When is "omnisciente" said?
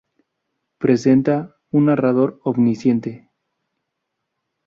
2.43-3.29